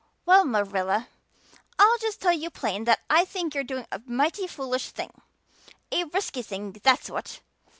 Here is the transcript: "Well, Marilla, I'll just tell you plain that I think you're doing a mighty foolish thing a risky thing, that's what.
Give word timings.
"Well, 0.25 0.45
Marilla, 0.45 1.09
I'll 1.77 1.97
just 1.99 2.19
tell 2.21 2.33
you 2.33 2.49
plain 2.49 2.85
that 2.85 3.01
I 3.07 3.23
think 3.23 3.53
you're 3.53 3.63
doing 3.63 3.85
a 3.91 4.01
mighty 4.07 4.47
foolish 4.47 4.89
thing 4.89 5.11
a 5.91 6.05
risky 6.05 6.41
thing, 6.41 6.71
that's 6.71 7.07
what. 7.07 7.41